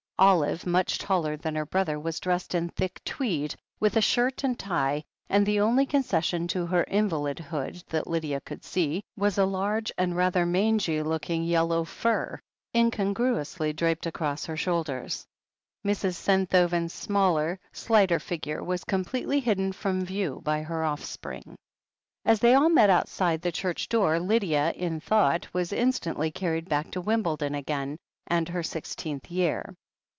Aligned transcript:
Olive, 0.19 0.67
much 0.67 0.99
taller 0.99 1.35
than 1.35 1.55
her 1.55 1.65
brother, 1.65 1.99
was 1.99 2.19
dressed 2.19 2.53
in 2.53 2.69
thick 2.69 3.03
tweed, 3.03 3.55
with 3.79 3.97
a 3.97 4.01
shirt 4.01 4.43
and 4.43 4.59
tie, 4.59 5.01
and 5.27 5.43
the 5.47 5.59
only 5.59 5.83
conces 5.83 6.25
sion 6.25 6.47
to 6.49 6.67
her 6.67 6.83
invalidhood 6.91 7.83
that 7.89 8.05
Lydia 8.05 8.39
could 8.39 8.63
see, 8.63 9.01
was 9.17 9.39
a 9.39 9.45
large 9.47 9.91
and 9.97 10.15
rather 10.15 10.45
mangy 10.45 11.01
looking 11.01 11.43
yellow 11.43 11.83
fur 11.83 12.39
incongru 12.75 13.39
ously 13.39 13.73
draped 13.73 14.05
across 14.05 14.45
her 14.45 14.55
shoulders. 14.55 15.25
Mrs. 15.83 16.13
Senthoven's 16.17 16.93
smaller, 16.93 17.59
slighter 17.73 18.19
figure 18.19 18.63
was 18.63 18.83
com 18.83 19.03
pletely 19.03 19.41
hidden 19.41 19.71
from 19.71 20.05
view 20.05 20.39
by 20.43 20.61
her 20.61 20.83
offspring. 20.83 21.41
THE 21.41 21.49
HEEL 21.49 21.57
OF 21.57 21.57
ACHILLES 21.57 22.19
193 22.31 22.31
As 22.31 22.39
they 22.41 22.53
all 22.53 22.69
met 22.69 22.89
outside 22.95 23.41
the 23.41 23.51
church 23.51 23.89
door, 23.89 24.19
Lydia, 24.19 24.71
in 24.73 24.99
thought, 24.99 25.51
was 25.51 25.73
instantly 25.73 26.29
carried 26.29 26.69
back 26.69 26.91
to 26.91 27.01
Wimbledon 27.01 27.55
again, 27.55 27.97
and 28.27 28.47
her 28.49 28.61
sixteenth 28.61 29.31
year. 29.31 29.73